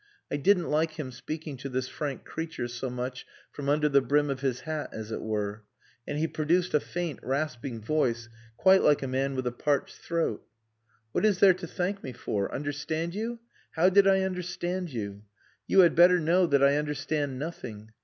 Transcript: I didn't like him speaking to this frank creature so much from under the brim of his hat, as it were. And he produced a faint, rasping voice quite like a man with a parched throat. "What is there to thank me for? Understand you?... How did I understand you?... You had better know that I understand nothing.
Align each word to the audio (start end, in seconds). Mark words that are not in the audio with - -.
I 0.31 0.37
didn't 0.37 0.67
like 0.71 0.93
him 0.93 1.11
speaking 1.11 1.57
to 1.57 1.69
this 1.69 1.87
frank 1.87 2.25
creature 2.25 2.67
so 2.67 2.89
much 2.89 3.23
from 3.51 3.69
under 3.69 3.87
the 3.87 4.01
brim 4.01 4.31
of 4.31 4.39
his 4.39 4.61
hat, 4.61 4.89
as 4.91 5.11
it 5.11 5.21
were. 5.21 5.63
And 6.07 6.17
he 6.17 6.27
produced 6.27 6.73
a 6.73 6.79
faint, 6.79 7.19
rasping 7.21 7.79
voice 7.83 8.27
quite 8.57 8.81
like 8.81 9.03
a 9.03 9.07
man 9.07 9.35
with 9.35 9.45
a 9.45 9.51
parched 9.51 9.97
throat. 9.97 10.43
"What 11.11 11.23
is 11.23 11.37
there 11.37 11.53
to 11.53 11.67
thank 11.67 12.01
me 12.01 12.13
for? 12.13 12.51
Understand 12.51 13.13
you?... 13.13 13.41
How 13.73 13.89
did 13.89 14.07
I 14.07 14.21
understand 14.21 14.91
you?... 14.91 15.21
You 15.67 15.81
had 15.81 15.93
better 15.93 16.19
know 16.19 16.47
that 16.47 16.63
I 16.63 16.77
understand 16.77 17.37
nothing. 17.37 17.91